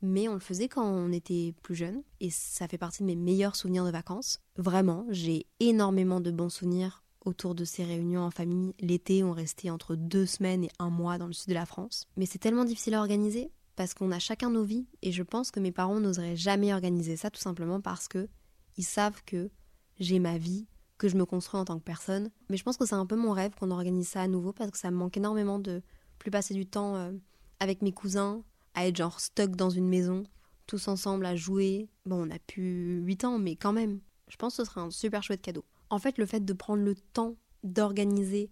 [0.00, 3.16] mais on le faisait quand on était plus jeune et ça fait partie de mes
[3.16, 4.38] meilleurs souvenirs de vacances.
[4.54, 8.76] Vraiment, j'ai énormément de bons souvenirs autour de ces réunions en famille.
[8.78, 12.06] L'été, on restait entre deux semaines et un mois dans le sud de la France.
[12.16, 15.50] Mais c'est tellement difficile à organiser parce qu'on a chacun nos vies et je pense
[15.50, 18.28] que mes parents n'oseraient jamais organiser ça tout simplement parce que
[18.76, 19.50] ils savent que
[19.98, 20.66] j'ai ma vie,
[21.04, 22.30] que je me construis en tant que personne.
[22.48, 24.70] Mais je pense que c'est un peu mon rêve qu'on organise ça à nouveau parce
[24.70, 25.82] que ça me manque énormément de
[26.18, 27.12] plus passer du temps euh,
[27.60, 30.24] avec mes cousins, à être genre stuck dans une maison,
[30.66, 31.90] tous ensemble à jouer.
[32.06, 34.90] Bon, on a plus 8 ans, mais quand même, je pense que ce serait un
[34.90, 35.66] super chouette cadeau.
[35.90, 38.50] En fait, le fait de prendre le temps d'organiser,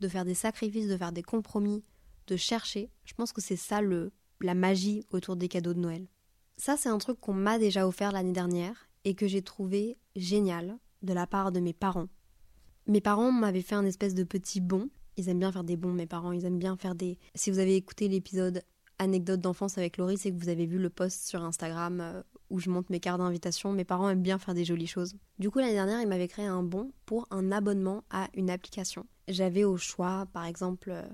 [0.00, 1.84] de faire des sacrifices, de faire des compromis,
[2.28, 4.10] de chercher, je pense que c'est ça le,
[4.40, 6.06] la magie autour des cadeaux de Noël.
[6.56, 10.78] Ça, c'est un truc qu'on m'a déjà offert l'année dernière et que j'ai trouvé génial
[11.02, 12.08] de la part de mes parents.
[12.86, 14.88] Mes parents m'avaient fait un espèce de petit bon.
[15.16, 16.32] Ils aiment bien faire des bons, mes parents.
[16.32, 17.18] Ils aiment bien faire des.
[17.34, 18.62] Si vous avez écouté l'épisode
[18.98, 22.58] anecdote d'enfance avec Laurie, c'est que vous avez vu le post sur Instagram euh, où
[22.58, 23.72] je monte mes cartes d'invitation.
[23.72, 25.14] Mes parents aiment bien faire des jolies choses.
[25.38, 29.06] Du coup, l'année dernière, ils m'avaient créé un bon pour un abonnement à une application.
[29.28, 31.06] J'avais au choix, par exemple, euh,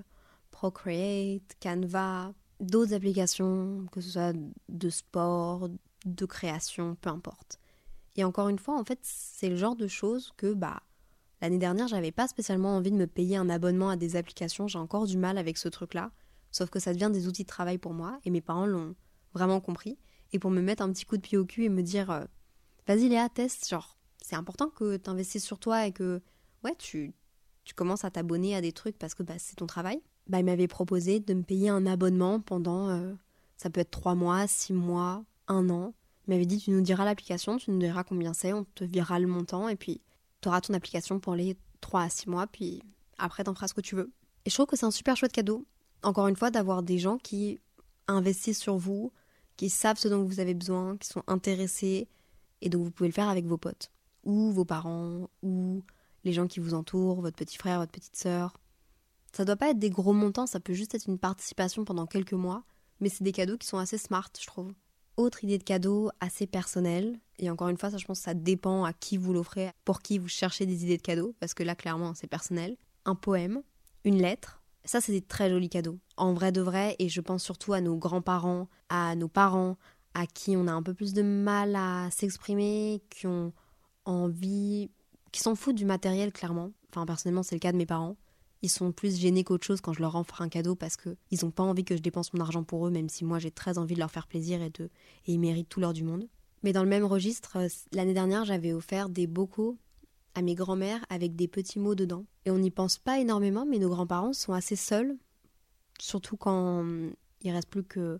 [0.51, 4.33] Procreate, Canva, d'autres applications, que ce soit
[4.69, 5.69] de sport,
[6.05, 7.59] de création, peu importe.
[8.17, 10.81] Et encore une fois, en fait, c'est le genre de choses que, bah,
[11.41, 14.67] l'année dernière, j'avais pas spécialement envie de me payer un abonnement à des applications.
[14.67, 16.11] J'ai encore du mal avec ce truc-là.
[16.51, 18.95] Sauf que ça devient des outils de travail pour moi et mes parents l'ont
[19.33, 19.97] vraiment compris.
[20.33, 22.25] Et pour me mettre un petit coup de pied au cul et me dire euh,
[22.87, 26.21] vas-y Léa, teste, genre c'est important que tu investisses sur toi et que
[26.63, 27.13] ouais, tu,
[27.63, 30.01] tu commences à t'abonner à des trucs parce que bah, c'est ton travail.
[30.27, 33.13] Bah, il m'avait proposé de me payer un abonnement pendant, euh,
[33.55, 35.93] ça peut être trois mois, six mois, un an.
[36.27, 39.19] Il m'avait dit tu nous diras l'application, tu nous diras combien c'est, on te verra
[39.19, 40.01] le montant et puis
[40.41, 42.81] tu auras ton application pour les trois à six mois, puis
[43.17, 44.11] après t'en feras ce que tu veux.
[44.45, 45.65] Et je trouve que c'est un super chouette cadeau
[46.03, 47.59] encore une fois, d'avoir des gens qui
[48.07, 49.11] investissent sur vous,
[49.57, 52.07] qui savent ce dont vous avez besoin, qui sont intéressés,
[52.61, 53.91] et donc vous pouvez le faire avec vos potes,
[54.23, 55.83] ou vos parents, ou
[56.23, 58.59] les gens qui vous entourent, votre petit frère, votre petite sœur.
[59.33, 62.33] Ça doit pas être des gros montants, ça peut juste être une participation pendant quelques
[62.33, 62.63] mois,
[62.99, 64.73] mais c'est des cadeaux qui sont assez smart, je trouve.
[65.17, 68.33] Autre idée de cadeau assez personnelle, et encore une fois, ça je pense que ça
[68.33, 71.63] dépend à qui vous l'offrez, pour qui vous cherchez des idées de cadeaux, parce que
[71.63, 72.77] là clairement c'est personnel.
[73.05, 73.63] Un poème,
[74.03, 75.99] une lettre, ça, c'est des très jolis cadeaux.
[76.15, 79.75] En vrai de vrai, et je pense surtout à nos grands-parents, à nos parents,
[80.13, 83.51] à qui on a un peu plus de mal à s'exprimer, qui ont
[84.05, 84.89] envie,
[85.33, 86.71] qui s'en foutent du matériel, clairement.
[86.89, 88.15] Enfin, personnellement, c'est le cas de mes parents.
[88.61, 91.51] Ils sont plus gênés qu'autre chose quand je leur offre un cadeau parce qu'ils n'ont
[91.51, 93.93] pas envie que je dépense mon argent pour eux, même si moi j'ai très envie
[93.93, 94.89] de leur faire plaisir et, et
[95.27, 96.27] ils méritent tout l'or du monde.
[96.63, 99.77] Mais dans le même registre, euh, l'année dernière, j'avais offert des bocaux
[100.33, 102.25] à mes grands-mères avec des petits mots dedans.
[102.45, 105.17] Et on n'y pense pas énormément, mais nos grands-parents sont assez seuls,
[105.99, 106.85] surtout quand
[107.41, 108.19] il reste plus que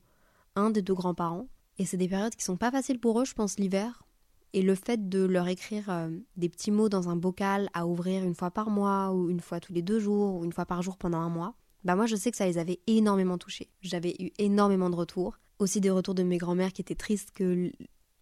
[0.55, 1.47] un des deux grands-parents.
[1.77, 4.06] Et c'est des périodes qui sont pas faciles pour eux, je pense, l'hiver.
[4.53, 8.23] Et le fait de leur écrire euh, des petits mots dans un bocal à ouvrir
[8.23, 10.81] une fois par mois, ou une fois tous les deux jours, ou une fois par
[10.81, 13.69] jour pendant un mois, bah moi je sais que ça les avait énormément touchés.
[13.81, 15.37] J'avais eu énormément de retours.
[15.59, 17.71] Aussi des retours de mes grands-mères qui étaient tristes que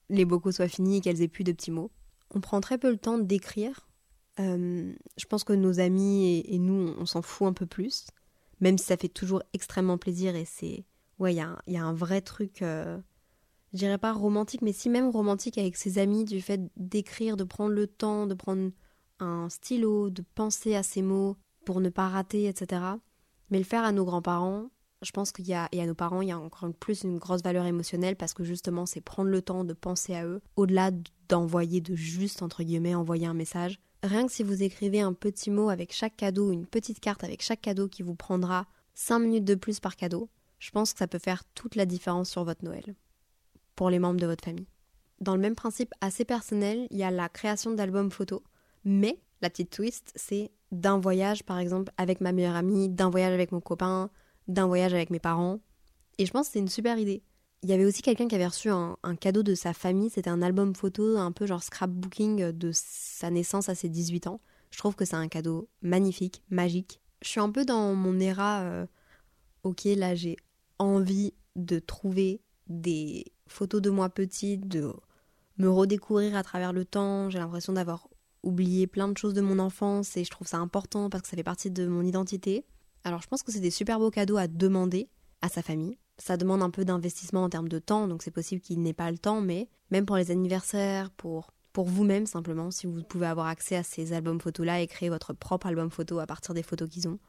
[0.09, 1.91] les bocaux soient finis et qu'elles aient plus de petits mots.
[2.33, 3.87] On prend très peu le temps d'écrire.
[4.39, 8.07] Euh, je pense que nos amis et, nous, on, s'en fout un peu plus.
[8.61, 10.85] Même si ça fait toujours extrêmement plaisir et c'est...
[11.19, 12.61] Ouais, il y, a un vrai truc...
[12.61, 12.99] Euh,
[13.75, 17.43] je dirais pas romantique, mais si même romantique avec ses amis, du fait d'écrire, de
[17.43, 18.71] prendre le temps, de prendre
[19.19, 21.35] un stylo, de penser à ses mots
[21.65, 22.81] pour ne pas rater, etc.
[23.49, 24.69] Mais le faire à nos grands-parents,
[25.01, 27.17] je pense qu'il y a, et à nos parents, il y a encore plus une
[27.17, 30.91] grosse valeur émotionnelle parce que justement, c'est prendre le temps de penser à eux, au-delà
[31.27, 33.81] d'envoyer, de juste, entre guillemets, envoyer un message.
[34.03, 37.41] Rien que si vous écrivez un petit mot avec chaque cadeau, une petite carte avec
[37.41, 41.07] chaque cadeau qui vous prendra 5 minutes de plus par cadeau, je pense que ça
[41.07, 42.95] peut faire toute la différence sur votre Noël
[43.75, 44.67] pour les membres de votre famille.
[45.21, 48.41] Dans le même principe assez personnel, il y a la création d'albums photos,
[48.83, 53.33] mais la petite twist, c'est d'un voyage par exemple avec ma meilleure amie, d'un voyage
[53.33, 54.09] avec mon copain,
[54.47, 55.59] d'un voyage avec mes parents.
[56.17, 57.23] Et je pense que c'est une super idée.
[57.63, 60.41] Il y avait aussi quelqu'un qui avait reçu un, cadeau de sa famille, c'était un
[60.41, 64.39] album photo, un peu genre scrapbooking de sa naissance à ses 18 ans.
[64.69, 66.99] Je trouve que c'est un cadeau magnifique, magique.
[67.21, 68.85] Je suis un peu dans mon éra, euh,
[69.63, 70.37] ok là j'ai
[70.77, 74.93] envie de trouver des photos de moi petite, de
[75.57, 77.29] me redécouvrir à travers le temps.
[77.29, 78.07] J'ai l'impression d'avoir
[78.43, 81.35] oublié plein de choses de mon enfance et je trouve ça important parce que ça
[81.35, 82.65] fait partie de mon identité.
[83.03, 85.09] Alors je pense que c'est des super beaux cadeaux à demander
[85.41, 85.97] à sa famille.
[86.17, 89.11] Ça demande un peu d'investissement en termes de temps, donc c'est possible qu'il n'ait pas
[89.11, 93.47] le temps, mais même pour les anniversaires, pour, pour vous-même simplement, si vous pouvez avoir
[93.47, 96.89] accès à ces albums photos-là et créer votre propre album photo à partir des photos
[96.89, 97.19] qu'ils ont.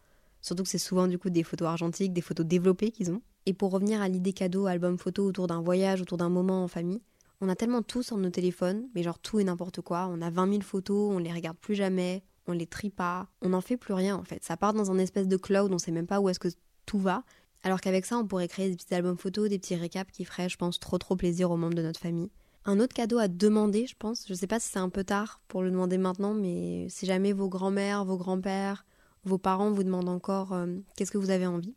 [0.46, 3.20] Surtout que c'est souvent du coup des photos argentiques, des photos développées qu'ils ont.
[3.46, 6.68] Et pour revenir à l'idée cadeau, album photo autour d'un voyage, autour d'un moment en
[6.68, 7.02] famille,
[7.40, 10.08] on a tellement tout sur nos téléphones, mais genre tout et n'importe quoi.
[10.08, 13.48] On a 20 000 photos, on les regarde plus jamais, on les trie pas, on
[13.48, 14.44] n'en fait plus rien en fait.
[14.44, 16.48] Ça part dans un espèce de cloud, on sait même pas où est-ce que
[16.86, 17.24] tout va.
[17.64, 20.48] Alors qu'avec ça, on pourrait créer des petits albums photos, des petits récaps qui feraient,
[20.48, 22.30] je pense, trop trop plaisir aux membres de notre famille.
[22.66, 25.40] Un autre cadeau à demander, je pense, je sais pas si c'est un peu tard
[25.48, 28.84] pour le demander maintenant, mais si jamais vos grands-mères, vos grands-pères,
[29.26, 31.74] vos parents vous demandent encore euh, qu'est-ce que vous avez envie,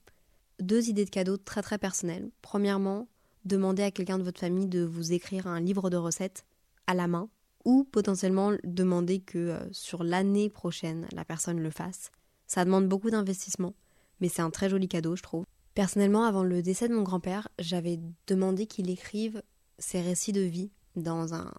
[0.62, 2.32] deux idées de cadeaux très très personnelles.
[2.42, 3.08] Premièrement,
[3.44, 6.46] demandez à quelqu'un de votre famille de vous écrire un livre de recettes
[6.88, 7.30] à la main
[7.66, 12.12] ou potentiellement demander que euh, sur l'année prochaine la personne le fasse.
[12.46, 13.74] Ça demande beaucoup d'investissement,
[14.22, 15.46] mais c'est un très joli cadeau, je trouve.
[15.74, 19.42] Personnellement, avant le décès de mon grand-père, j'avais demandé qu'il écrive
[19.78, 21.52] ses récits de vie dans un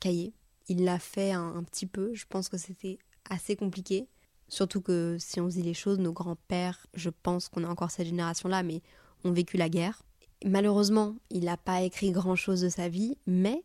[0.00, 0.34] cahier.
[0.68, 4.08] Il l'a fait un petit peu, je pense que c'était assez compliqué,
[4.48, 8.06] Surtout que si on dit les choses, nos grands-pères, je pense qu'on a encore cette
[8.06, 8.82] génération-là, mais
[9.24, 10.02] ont vécu la guerre.
[10.44, 13.64] Malheureusement, il n'a pas écrit grand-chose de sa vie, mais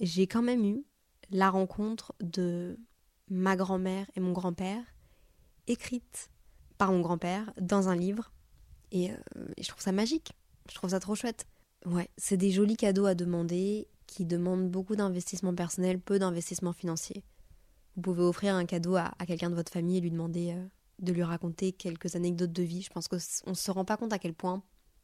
[0.00, 0.84] j'ai quand même eu
[1.30, 2.78] la rencontre de
[3.28, 4.84] ma grand-mère et mon grand-père,
[5.66, 6.30] écrite
[6.78, 8.32] par mon grand-père dans un livre.
[8.90, 9.16] Et, euh,
[9.56, 10.32] et, je trouve ça magique.
[10.68, 11.46] Je trouve ça trop chouette.
[11.86, 17.24] Ouais, c'est des jolis cadeaux à demander qui demandent beaucoup d'investissement personnel, peu d'investissement financier.
[17.96, 20.66] Vous pouvez offrir un cadeau à, quelqu'un de votre famille et lui demander euh,
[21.00, 22.82] de lui raconter quelques anecdotes de vie.
[22.82, 24.62] Je pense qu'on ne se rend pas compte à quel point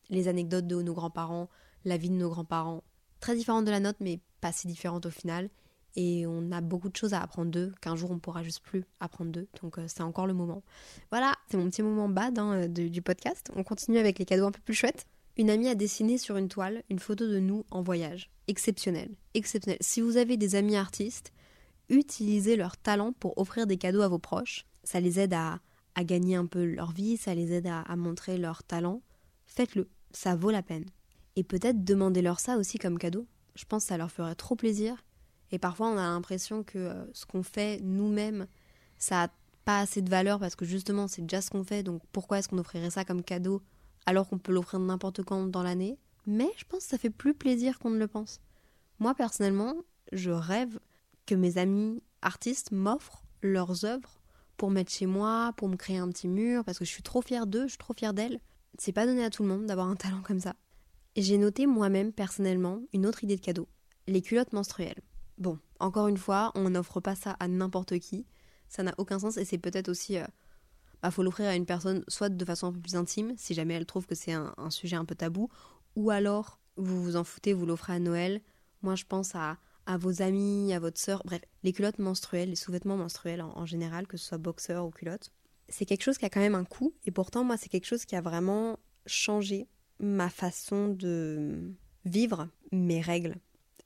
[0.09, 1.49] les anecdotes de nos grands-parents,
[1.85, 2.83] la vie de nos grands-parents,
[3.21, 5.51] très différente de la nôtre, mais pas si différente au final.
[5.97, 8.85] Et on a beaucoup de choses à apprendre d'eux, qu'un jour on pourra juste plus
[9.01, 9.49] apprendre d'eux.
[9.63, 10.63] Donc euh, c'est encore le moment.
[11.11, 13.51] Voilà, c'est mon petit moment bad hein, du podcast.
[13.57, 15.07] On continue avec les cadeaux un peu plus chouettes.
[15.37, 18.31] Une amie a dessiné sur une toile une photo de nous en voyage.
[18.49, 19.79] Exceptionnel, exceptionnel.
[19.81, 21.33] Si vous avez des amis artistes,
[21.89, 24.67] utiliser leur talent pour offrir des cadeaux à vos proches.
[24.85, 25.61] Ça les aide à,
[26.05, 29.03] gagner un peu leur vie, ça les aide à, montrer leur talent.
[29.47, 30.87] Faites-le, ça vaut la peine.
[31.35, 33.27] Et peut-être demandez-leur ça aussi comme cadeau.
[33.57, 35.05] Je pense que ça leur ferait trop plaisir.
[35.51, 38.47] Et parfois, on a l'impression que euh, ce qu'on fait nous-mêmes,
[38.99, 39.33] ça n'a
[39.65, 41.83] pas assez de valeur parce que justement, c'est déjà ce qu'on fait.
[41.83, 43.63] Donc pourquoi est-ce qu'on offrirait ça comme cadeau
[44.07, 45.99] alors qu'on peut l'offrir n'importe quand dans l'année?
[46.27, 48.41] Mais je pense que ça fait plus plaisir qu'on ne le pense.
[48.99, 49.75] Moi, personnellement,
[50.13, 50.79] je rêve
[51.29, 54.21] que mes amis artistes m'offrent leurs œuvres
[54.57, 57.21] pour mettre chez moi, pour me créer un petit mur, parce que je suis trop
[57.21, 58.41] fière d'eux, je suis trop fière d'elles.
[58.79, 60.55] C'est pas donné à tout le monde d'avoir un talent comme ça.
[61.17, 63.69] J'ai noté moi-même personnellement une autre idée de cadeau
[64.07, 65.03] les culottes menstruelles.
[65.37, 68.25] Bon, encore une fois, on n'offre pas ça à n'importe qui,
[68.69, 70.17] ça n'a aucun sens et c'est peut-être aussi.
[70.17, 70.25] Euh,
[71.03, 73.75] bah, faut l'offrir à une personne soit de façon un peu plus intime, si jamais
[73.75, 75.49] elle trouve que c'est un sujet un peu tabou,
[75.95, 78.41] ou alors vous vous en foutez, vous l'offrez à Noël.
[78.83, 82.57] Moi je pense à à vos amis, à votre sœur, bref, les culottes menstruelles, les
[82.57, 85.33] sous-vêtements menstruels en, général, que ce soit boxeur ou culotte,
[85.71, 88.05] c'est quelque chose qui a quand même un coût, et pourtant moi c'est quelque chose
[88.05, 89.67] qui a vraiment changé
[89.99, 91.73] ma façon de
[92.05, 93.37] vivre mes règles,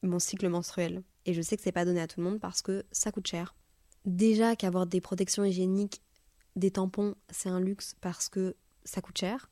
[0.02, 1.04] mon cycle menstruel.
[1.24, 3.28] Et je sais que c'est pas donné à tout le monde parce que ça coûte
[3.28, 3.54] cher.
[4.04, 6.02] Déjà qu'avoir des protections hygiéniques,
[6.56, 9.48] des tampons, c'est un luxe parce que ça coûte cher.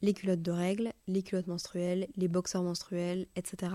[0.00, 3.72] Les culottes de règles, les culottes menstruelles, les boxeurs menstruels, etc.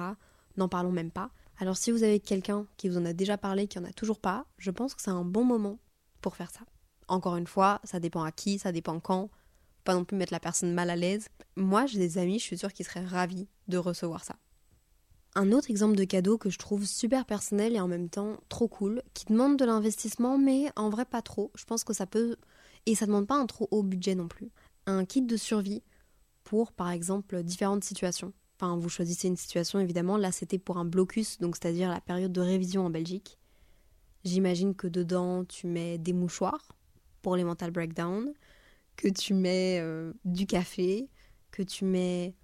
[0.57, 1.31] N'en parlons même pas.
[1.61, 4.19] Alors si vous avez quelqu'un qui vous en a déjà parlé, qui en a toujours
[4.19, 5.77] pas, je pense que c'est un bon moment
[6.21, 6.61] pour faire ça.
[7.09, 9.29] Encore une fois, ça dépend à qui, ça dépend quand.
[9.83, 11.27] Pas non plus mettre la personne mal à l'aise.
[11.57, 14.37] Moi, j'ai des amis, je suis sûre qu'ils seraient ravis de recevoir ça.
[15.35, 18.69] Un autre exemple de cadeau que je trouve super personnel et en même temps trop
[18.69, 21.51] cool, qui demande de l'investissement, mais en vrai pas trop.
[21.55, 22.37] Je pense que ça peut.
[22.85, 24.49] Et ça demande pas un trop haut budget non plus.
[24.85, 25.83] Un kit de survie
[26.45, 28.33] pour, par exemple, différentes situations.
[28.59, 30.17] Enfin, vous choisissez une situation évidemment.
[30.17, 33.37] Là, c'était pour un blocus, donc c'est-à-dire la période de révision en Belgique.
[34.25, 36.75] J'imagine que dedans, tu mets des mouchoirs
[37.21, 38.33] pour les mental breakdowns,
[38.97, 41.07] que tu mets euh, du café,
[41.51, 42.35] que tu mets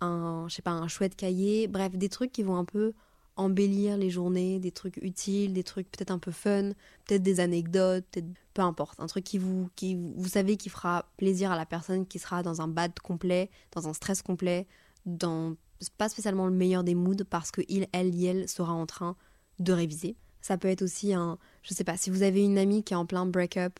[0.00, 2.92] un, je sais pas, un chouette cahier, bref, des trucs qui vont un peu
[3.36, 6.72] embellir les journées, des trucs utiles, des trucs peut-être un peu fun,
[7.06, 11.06] peut-être des anecdotes, peut-être peu importe, un truc qui vous qui vous savez qui fera
[11.16, 14.66] plaisir à la personne qui sera dans un bad complet, dans un stress complet,
[15.06, 15.56] dans
[15.96, 19.16] pas spécialement le meilleur des moods parce que il elle elle sera en train
[19.58, 20.16] de réviser.
[20.40, 22.96] Ça peut être aussi un je sais pas, si vous avez une amie qui est
[22.96, 23.78] en plein break-up,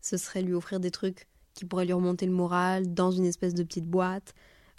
[0.00, 3.54] ce serait lui offrir des trucs qui pourraient lui remonter le moral dans une espèce
[3.54, 4.34] de petite boîte.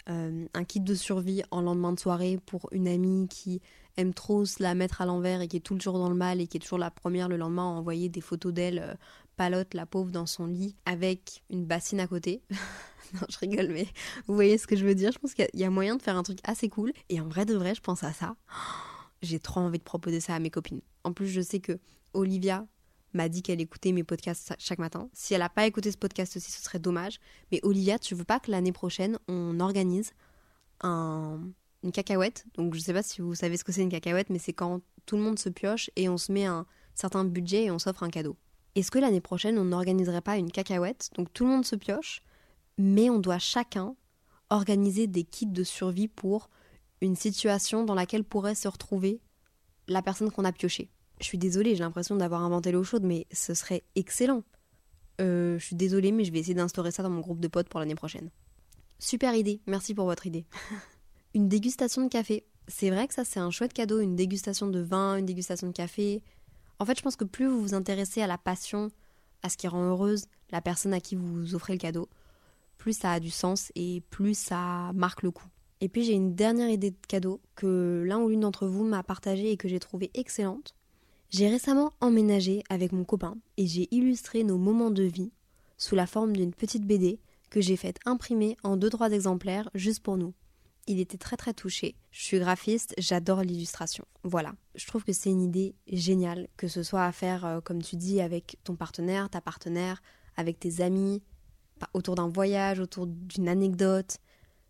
[0.08, 3.60] Euh, un kit de survie en lendemain de soirée pour une amie qui
[3.98, 6.14] aime trop se la mettre à l'envers et qui est tout le jour dans le
[6.14, 8.94] mal et qui est toujours la première le lendemain à envoyer des photos d'elle euh,
[9.38, 12.42] palote la pauvre dans son lit avec une bassine à côté.
[13.14, 13.86] non, je rigole, mais
[14.26, 15.12] vous voyez ce que je veux dire.
[15.12, 16.92] Je pense qu'il y a moyen de faire un truc assez cool.
[17.08, 18.36] Et en vrai de vrai, je pense à ça.
[19.22, 20.80] J'ai trop envie de proposer ça à mes copines.
[21.04, 21.78] En plus, je sais que
[22.12, 22.66] Olivia,
[23.14, 25.08] m'a dit qu'elle écoutait mes podcasts chaque matin.
[25.12, 27.20] Si elle n'a pas écouté ce podcast aussi, ce serait dommage.
[27.50, 30.12] Mais Olivia, tu veux pas que l'année prochaine, on organise
[30.82, 31.40] un,
[31.82, 32.44] une cacahuète?
[32.54, 34.82] Donc je sais pas si vous savez ce que c'est une cacahuète, mais c'est quand
[35.06, 38.02] tout le monde se pioche et on se met un certain budget et on s'offre
[38.02, 38.36] un cadeau.
[38.78, 41.10] Est-ce que l'année prochaine, on n'organiserait pas une cacahuète?
[41.16, 42.22] Donc tout le monde se pioche,
[42.78, 43.96] mais on doit chacun
[44.50, 46.48] organiser des kits de survie pour
[47.00, 49.20] une situation dans laquelle pourrait se retrouver
[49.88, 50.90] la personne qu'on a pioché.
[51.18, 54.44] Je suis désolée, j'ai l'impression d'avoir inventé l'eau chaude, mais ce serait excellent.
[55.20, 57.68] Euh, je suis désolée, mais je vais essayer d'instaurer ça dans mon groupe de potes
[57.68, 58.30] pour l'année prochaine.
[59.00, 60.46] Super idée, merci pour votre idée.
[61.34, 62.46] une dégustation de café.
[62.68, 65.72] C'est vrai que ça, c'est un chouette cadeau, une dégustation de vin, une dégustation de
[65.72, 66.22] café.
[66.78, 68.90] En fait, je pense que plus vous vous intéressez à la passion,
[69.42, 72.08] à ce qui rend heureuse la personne à qui vous offrez le cadeau,
[72.78, 75.48] plus ça a du sens et plus ça marque le coup.
[75.80, 79.02] Et puis j'ai une dernière idée de cadeau que l'un ou l'une d'entre vous m'a
[79.02, 80.74] partagée et que j'ai trouvée excellente.
[81.30, 85.30] J'ai récemment emménagé avec mon copain et j'ai illustré nos moments de vie
[85.76, 90.02] sous la forme d'une petite BD que j'ai faite imprimer en deux trois exemplaires juste
[90.02, 90.32] pour nous.
[90.88, 91.94] Il était très très touché.
[92.10, 94.04] Je suis graphiste, j'adore l'illustration.
[94.24, 97.82] Voilà, je trouve que c'est une idée géniale, que ce soit à faire, euh, comme
[97.82, 100.02] tu dis, avec ton partenaire, ta partenaire,
[100.36, 101.22] avec tes amis,
[101.94, 104.18] autour d'un voyage, autour d'une anecdote,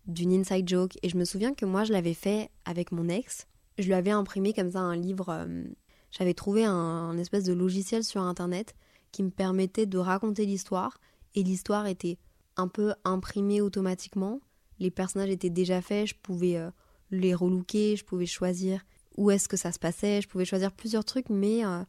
[0.07, 0.99] d'une inside joke.
[1.03, 3.47] Et je me souviens que moi, je l'avais fait avec mon ex.
[3.79, 5.65] Je lui avais imprimé comme ça un livre euh,
[6.11, 8.75] j'avais trouvé un, espèce de logiciel sur internet
[9.13, 10.99] qui me permettait de raconter l'histoire
[11.35, 12.19] et l'histoire était
[12.57, 14.41] un peu imprimée automatiquement.
[14.79, 16.71] Les personnages étaient déjà faits, je pouvais euh,
[17.11, 18.85] les relooker, je pouvais choisir
[19.17, 21.83] où est-ce que ça se passait, je pouvais choisir plusieurs trucs, mais euh,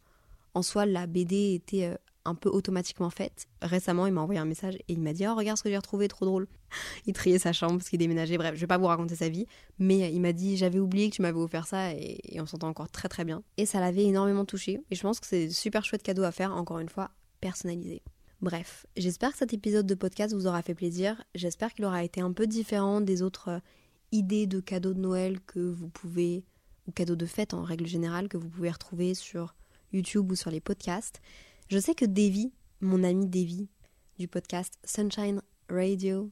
[0.53, 3.47] en soi la BD était euh, un peu automatiquement faite.
[3.61, 5.77] Récemment, il m'a envoyé un message et il m'a dit Oh, regarde ce que j'ai
[5.77, 6.47] retrouvé, trop drôle.
[7.05, 8.37] il triait sa chambre parce qu'il déménageait.
[8.37, 9.45] Bref, je vais pas vous raconter sa vie,
[9.77, 12.89] mais il m'a dit J'avais oublié que tu m'avais offert ça et, on s'entend encore
[12.89, 13.43] très très bien.
[13.57, 14.81] Et ça l'avait énormément touché.
[14.89, 18.01] Et je pense que c'est super chouette cadeau à faire, encore une fois, personnalisé.
[18.41, 21.21] Bref, j'espère que cet épisode de podcast vous aura fait plaisir.
[21.35, 23.59] J'espère qu'il aura été un peu différent des autres euh,
[24.13, 26.45] idées de cadeaux de Noël que vous pouvez,
[26.87, 29.55] ou cadeaux de fête en règle générale, que vous pouvez retrouver sur
[29.91, 31.19] YouTube ou sur les podcasts.
[31.67, 33.67] Je sais que Davy, mon ami Davy
[34.17, 36.31] du podcast Sunshine Radio,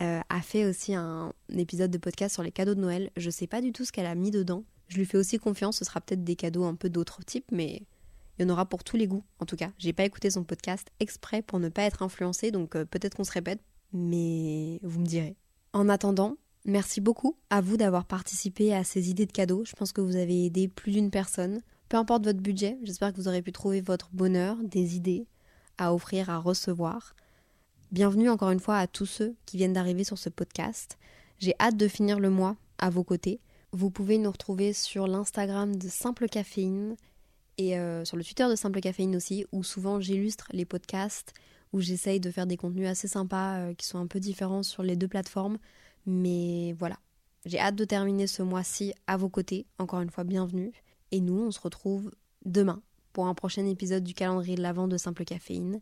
[0.00, 3.10] euh, a fait aussi un, épisode de podcast sur les cadeaux de Noël.
[3.18, 4.64] Je sais pas du tout ce qu'elle a mis dedans.
[4.88, 7.82] Je lui fais aussi confiance, ce sera peut-être des cadeaux un peu d'autres types, mais
[8.38, 9.70] il y en aura pour tous les goûts, en tout cas.
[9.78, 13.24] J'ai pas écouté son podcast exprès pour ne pas être influencée, donc euh, peut-être qu'on
[13.24, 13.60] se répète,
[13.92, 15.36] mais vous me direz.
[15.72, 19.64] En attendant, merci beaucoup à vous d'avoir participé à ces idées de cadeaux.
[19.64, 21.60] Je pense que vous avez aidé plus d'une personne.
[21.88, 25.26] Peu importe votre budget, j'espère que vous aurez pu trouver votre bonheur, des idées
[25.78, 27.14] à offrir, à recevoir.
[27.92, 30.98] Bienvenue encore une fois à tous ceux qui viennent d'arriver sur ce podcast.
[31.38, 33.40] J'ai hâte de finir le mois à vos côtés.
[33.72, 36.96] Vous pouvez nous retrouver sur l'Instagram de Simple Caféine
[37.58, 41.32] et euh, sur le Twitter de Simple Caféine aussi, où souvent j'illustre les podcasts,
[41.72, 44.82] où j'essaye de faire des contenus assez sympas euh, qui sont un peu différents sur
[44.82, 45.58] les deux plateformes.
[46.06, 46.98] Mais voilà,
[47.44, 49.66] j'ai hâte de terminer ce mois-ci à vos côtés.
[49.78, 50.72] Encore une fois, bienvenue.
[51.10, 52.10] Et nous, on se retrouve
[52.44, 55.80] demain pour un prochain épisode du calendrier de l'Avent de Simple Caféine.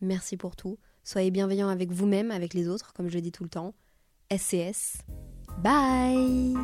[0.00, 0.78] Merci pour tout.
[1.02, 3.74] Soyez bienveillants avec vous-même, avec les autres, comme je le dis tout le temps.
[4.30, 4.98] SCS.
[5.62, 6.54] Bye